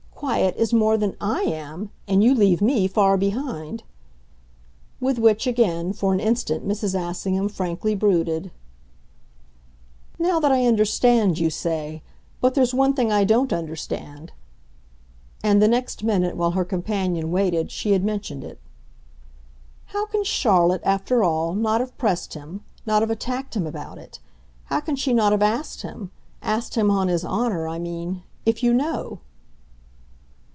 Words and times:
'Quiet' 0.21 0.55
is 0.55 0.71
more 0.71 0.97
than 0.97 1.17
I 1.19 1.41
am, 1.41 1.89
and 2.07 2.23
you 2.23 2.35
leave 2.35 2.61
me 2.61 2.87
far 2.87 3.17
behind." 3.17 3.81
With 4.99 5.17
which, 5.17 5.47
again, 5.47 5.93
for 5.93 6.13
an 6.13 6.19
instant, 6.19 6.63
Mrs. 6.65 6.93
Assingham 6.93 7.49
frankly 7.49 7.95
brooded. 7.95 8.51
"'Now 10.19 10.39
that 10.39 10.51
I 10.51 10.67
understand,' 10.67 11.39
you 11.39 11.49
say 11.49 12.03
but 12.39 12.53
there's 12.53 12.71
one 12.71 12.93
thing 12.93 13.11
I 13.11 13.23
don't 13.23 13.51
understand." 13.51 14.31
And 15.43 15.59
the 15.59 15.67
next 15.67 16.03
minute, 16.03 16.37
while 16.37 16.51
her 16.51 16.65
companion 16.65 17.31
waited, 17.31 17.71
she 17.71 17.93
had 17.93 18.03
mentioned 18.03 18.43
it. 18.43 18.59
"How 19.85 20.05
can 20.05 20.23
Charlotte, 20.23 20.83
after 20.85 21.23
all, 21.23 21.55
not 21.55 21.81
have 21.81 21.97
pressed 21.97 22.35
him, 22.35 22.63
not 22.85 23.01
have 23.01 23.09
attacked 23.09 23.55
him 23.55 23.65
about 23.65 23.97
it? 23.97 24.19
How 24.65 24.81
can 24.81 24.95
she 24.95 25.15
not 25.15 25.31
have 25.31 25.41
asked 25.41 25.81
him 25.81 26.11
asked 26.43 26.75
him 26.75 26.91
on 26.91 27.07
his 27.07 27.25
honour, 27.25 27.67
I 27.67 27.79
mean 27.79 28.21
if 28.45 28.61
you 28.61 28.71
know?" 28.71 29.21